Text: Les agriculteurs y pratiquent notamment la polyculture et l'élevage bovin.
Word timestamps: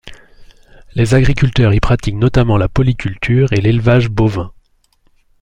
Les 0.95 1.13
agriculteurs 1.13 1.75
y 1.75 1.79
pratiquent 1.79 2.15
notamment 2.15 2.57
la 2.57 2.67
polyculture 2.67 3.53
et 3.53 3.61
l'élevage 3.61 4.09
bovin. 4.09 4.51